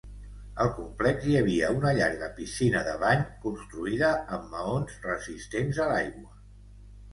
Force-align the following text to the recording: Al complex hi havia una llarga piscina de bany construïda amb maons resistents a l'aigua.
Al 0.63 0.69
complex 0.77 1.27
hi 1.27 1.35
havia 1.41 1.69
una 1.79 1.91
llarga 1.99 2.29
piscina 2.39 2.81
de 2.89 2.97
bany 3.05 3.23
construïda 3.45 4.11
amb 4.39 4.51
maons 4.57 4.99
resistents 5.07 5.85
a 5.87 5.89
l'aigua. 5.95 6.37